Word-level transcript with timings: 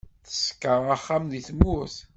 Teṣka 0.27 0.73
axxam 0.95 1.23
deg 1.31 1.43
tmurt. 1.49 1.95